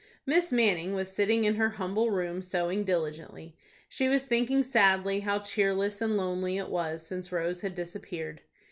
Miss 0.25 0.51
Manning 0.51 0.95
was 0.95 1.11
sitting 1.11 1.43
in 1.43 1.57
her 1.57 1.69
humble 1.77 2.09
room 2.09 2.41
sewing 2.41 2.83
diligently. 2.83 3.55
She 3.87 4.07
was 4.07 4.23
thinking 4.25 4.63
sadly 4.63 5.19
how 5.19 5.37
cheerless 5.37 6.01
and 6.01 6.17
lonely 6.17 6.57
it 6.57 6.69
was 6.71 7.05
since 7.05 7.31
Rose 7.31 7.61
had 7.61 7.75
disappeared. 7.75 8.41